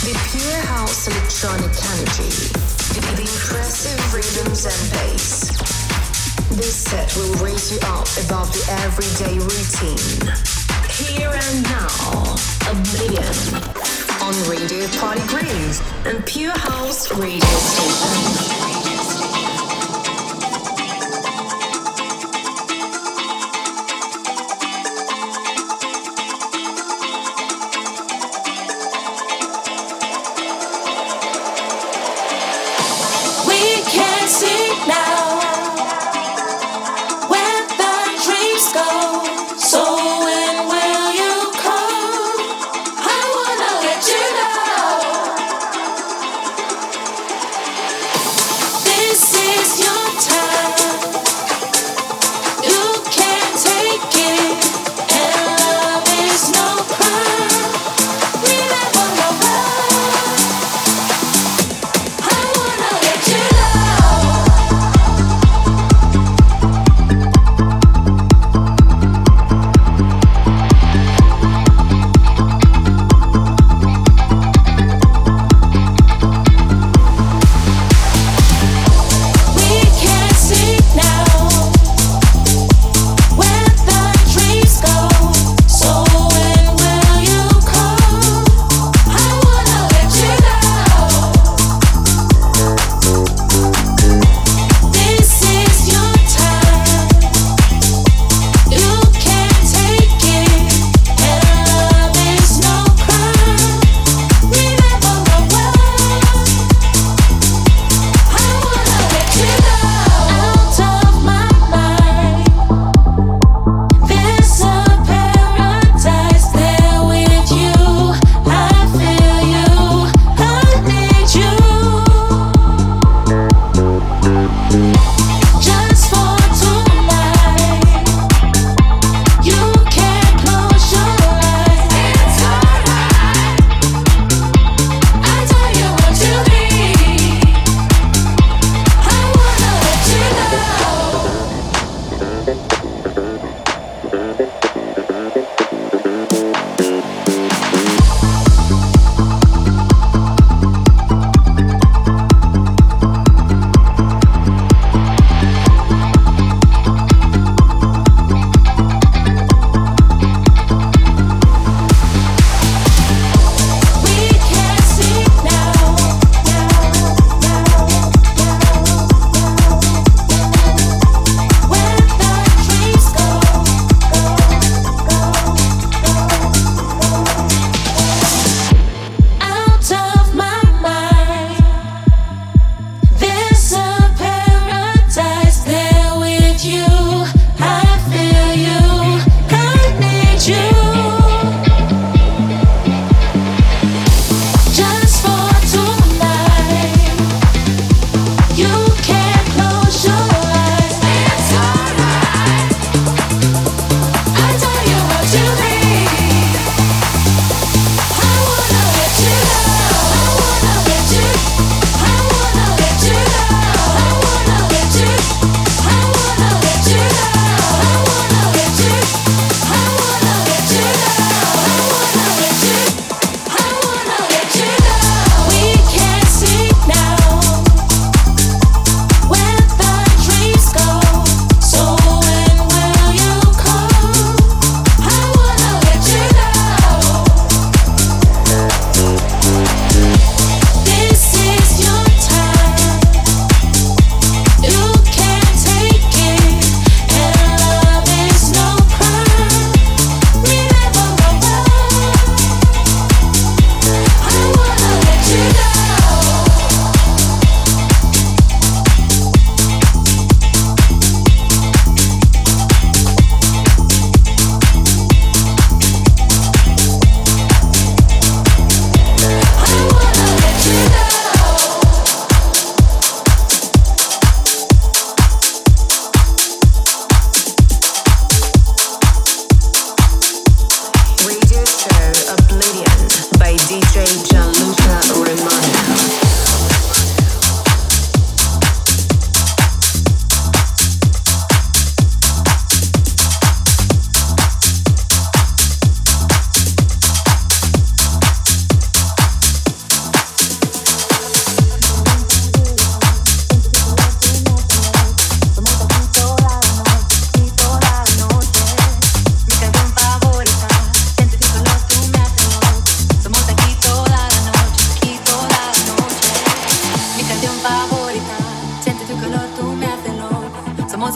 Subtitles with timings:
[0.00, 2.32] The pure house electronic energy,
[2.96, 5.50] the impressive rhythms and bass.
[6.56, 10.32] This set will raise you up above the everyday routine.
[10.88, 12.34] Here and now,
[12.70, 13.80] Oblivion
[14.22, 18.69] on Radio Party Groove and Pure House Radio Station.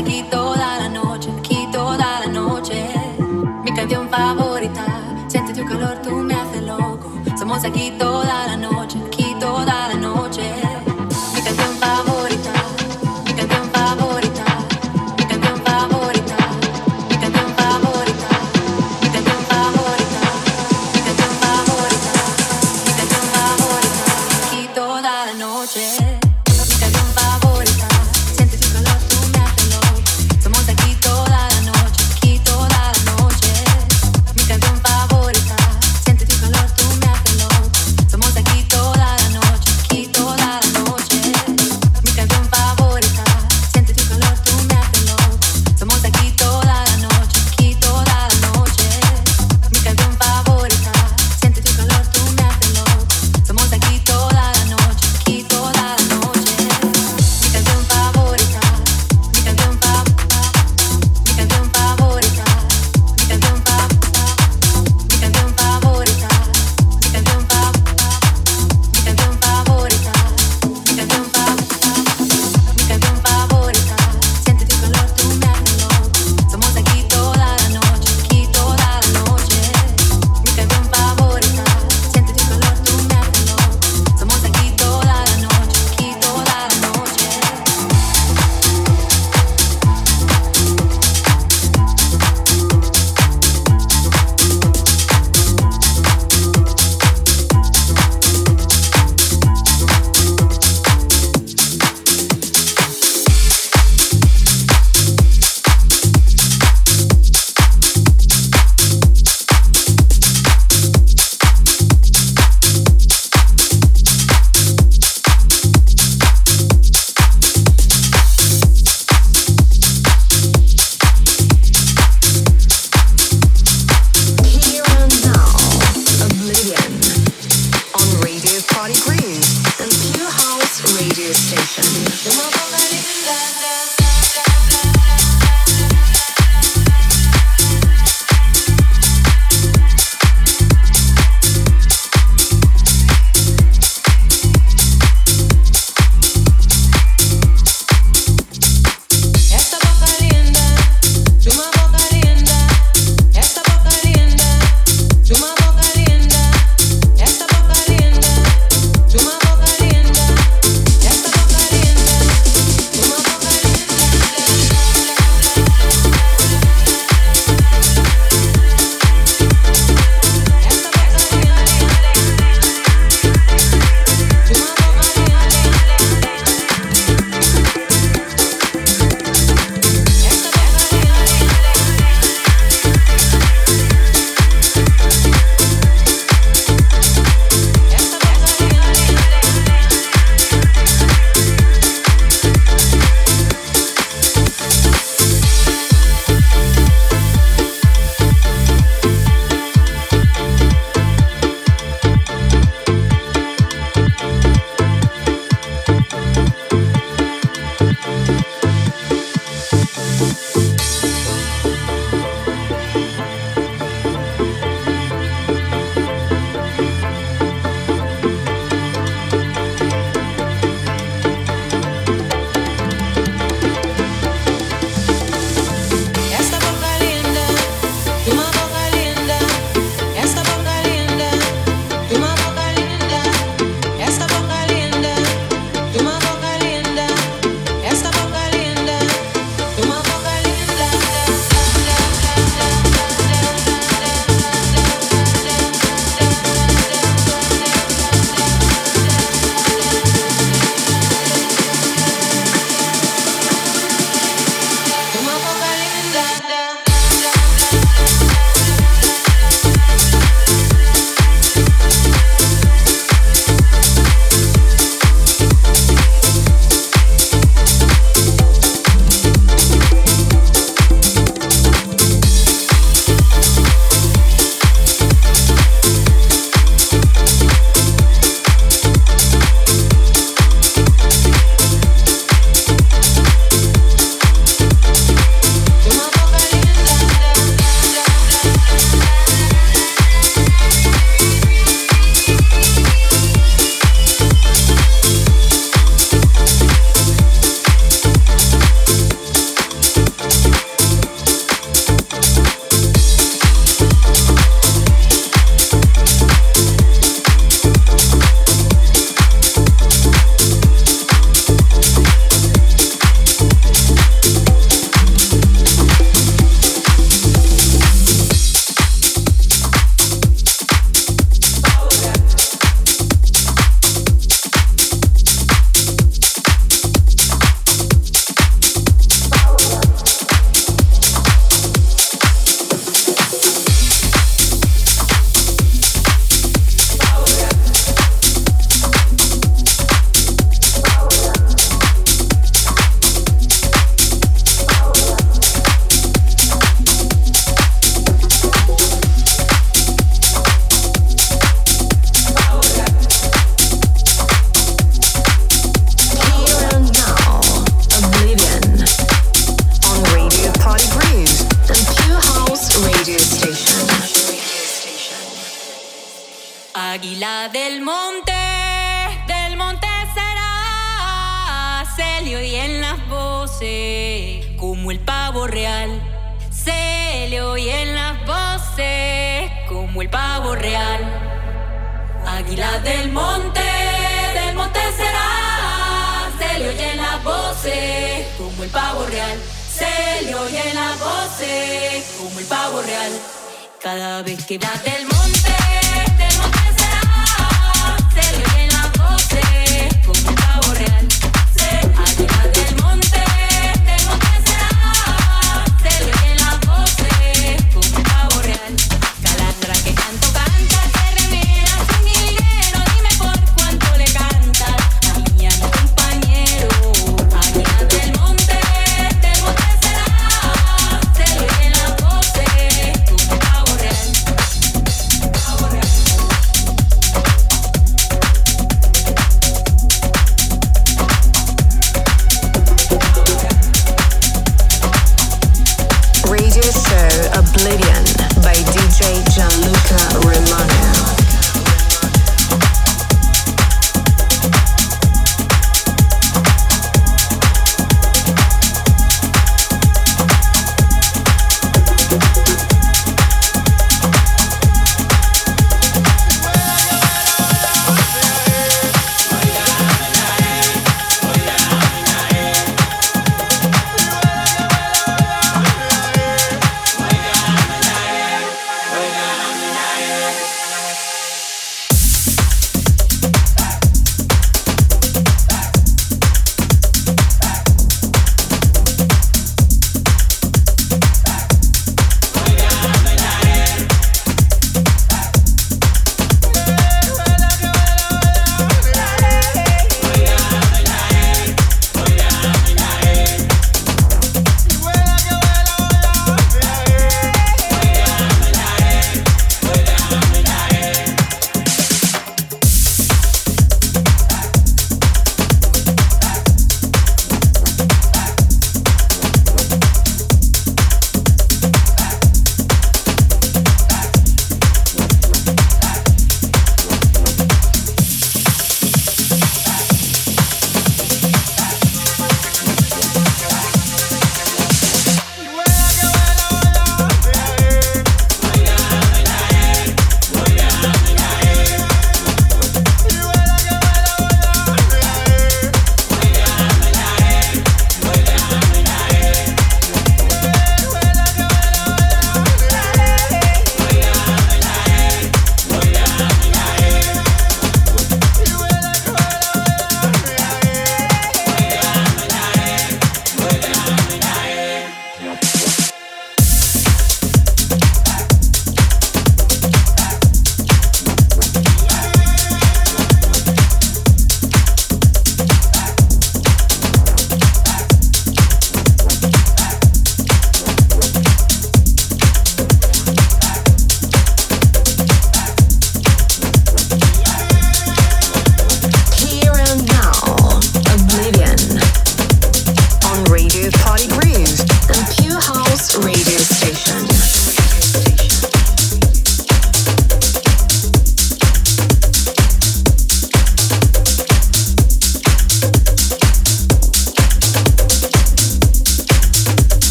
[0.00, 2.88] aquí toda la noche, aquí toda la noche.
[3.64, 4.86] Mi canción favorita,
[5.28, 7.12] siente tu calor, tú me haces loco.
[7.38, 8.09] Somos aquí toda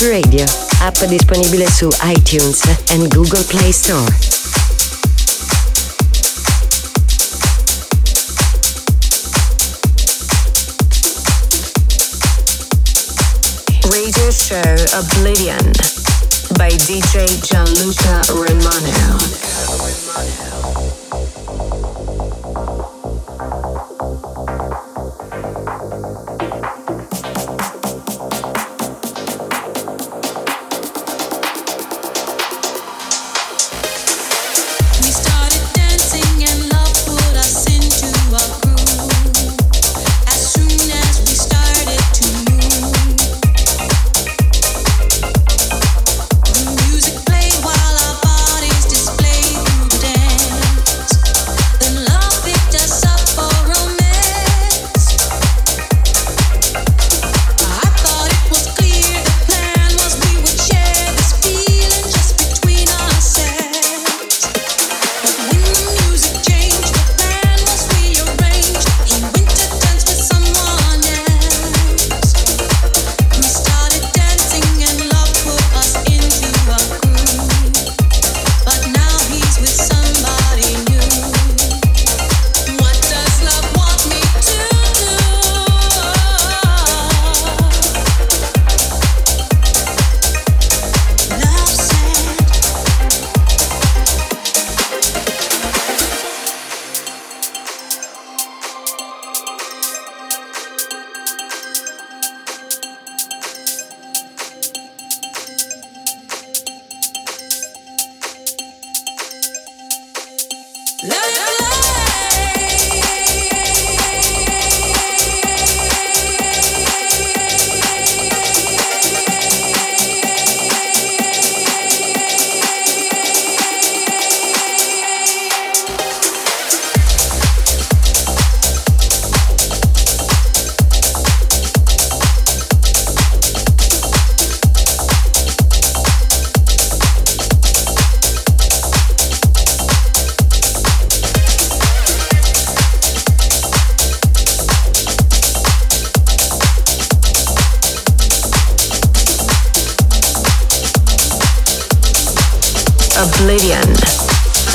[0.00, 0.46] Groove Radio,
[0.80, 4.10] app disponibile su iTunes e Google Play Store.
[13.82, 15.70] Radio show Oblivion
[16.56, 19.49] by DJ Gianluca Romano.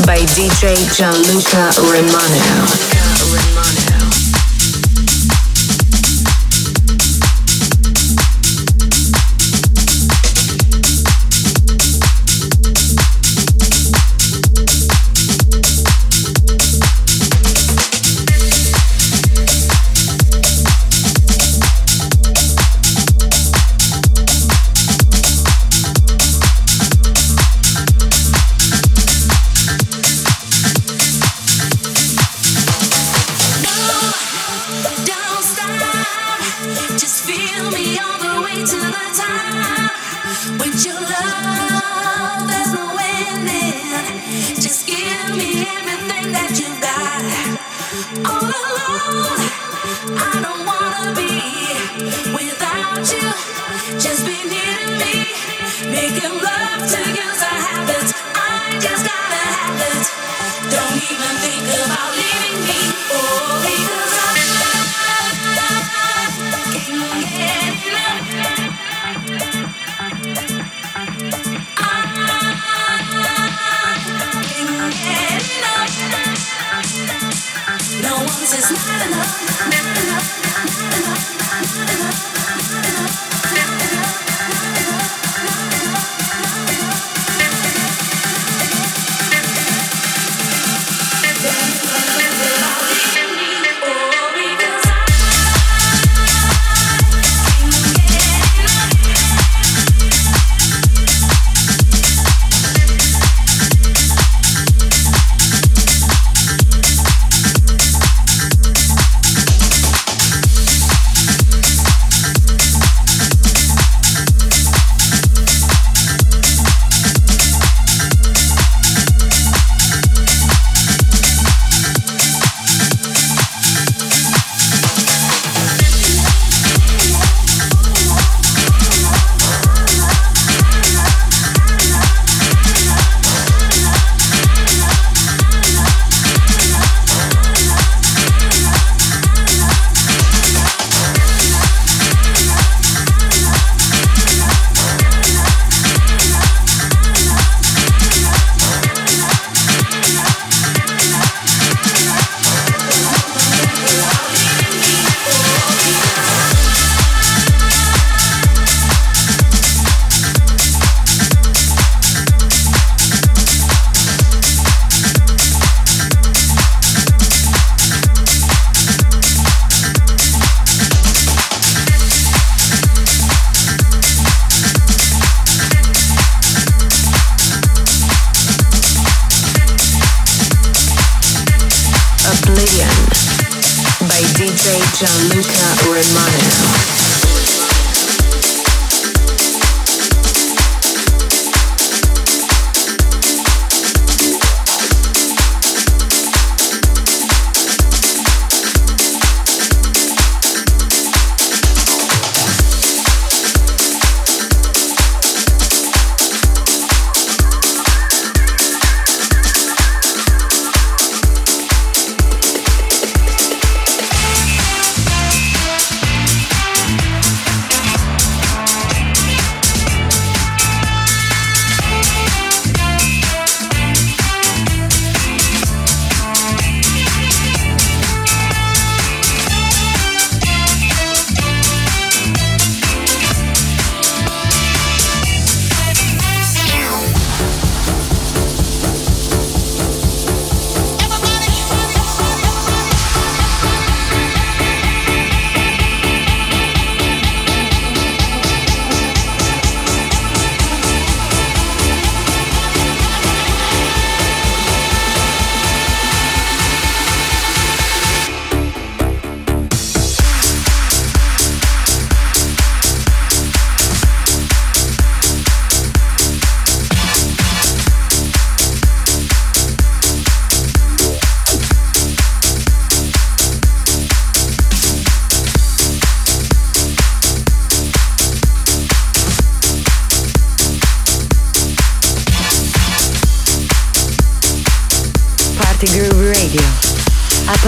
[0.06, 2.95] By DJ Gianluca Romano.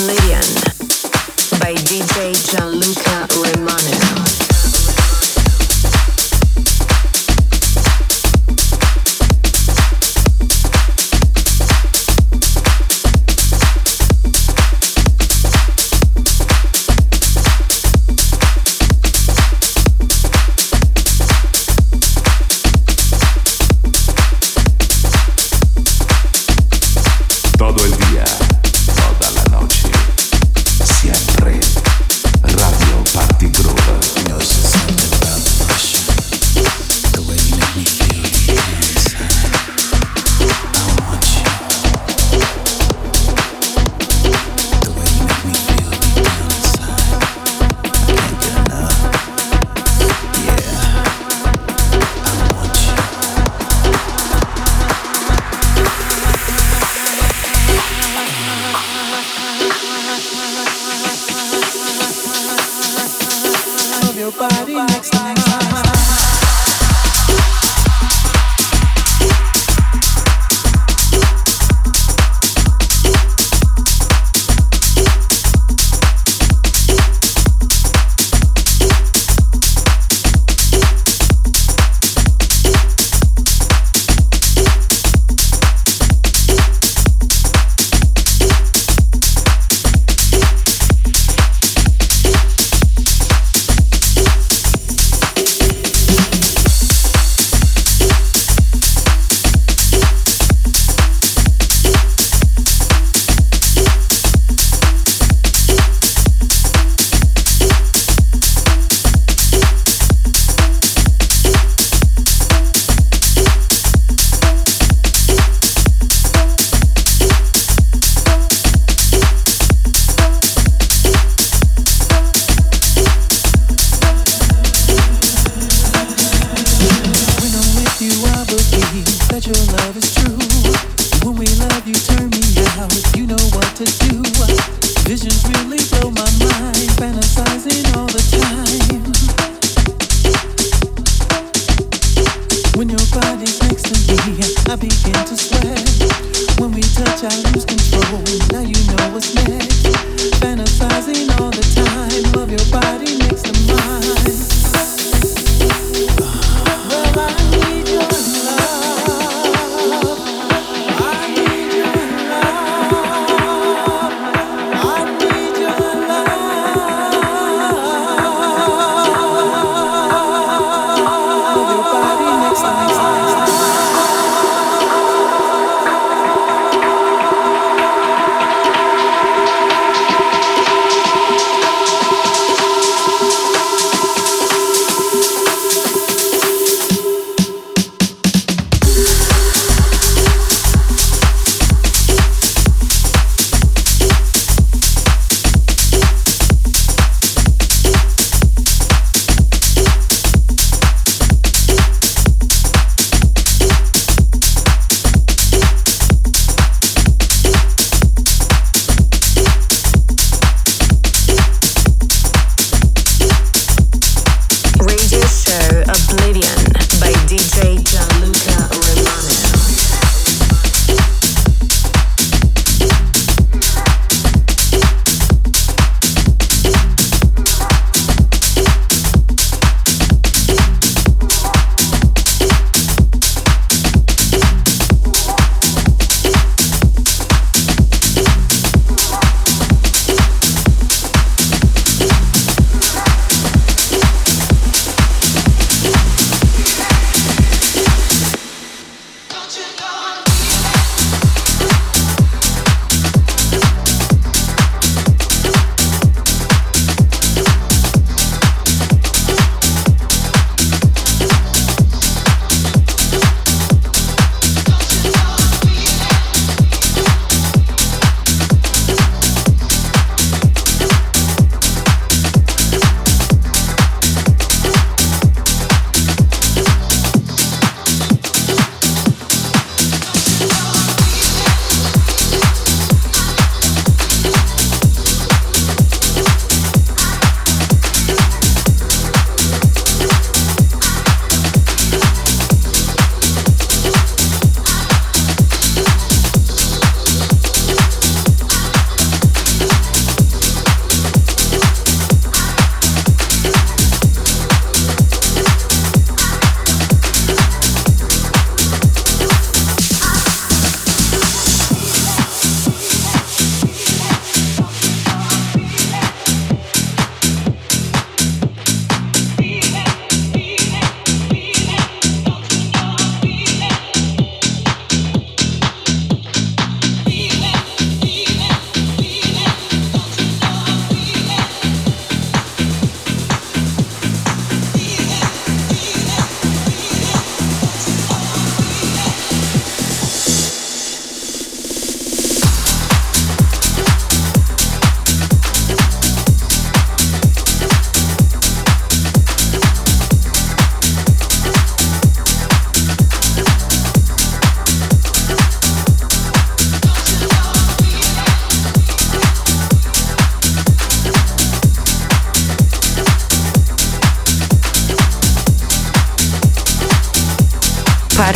[0.00, 0.40] Oblivion
[1.60, 4.39] by DJ Gianluca Romano.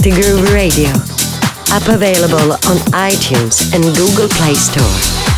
[0.04, 0.90] Party Groove Radio.
[1.70, 5.33] App available on iTunes and Google Play Store.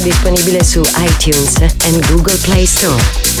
[0.00, 3.37] Disponibile su iTunes e Google Play Store.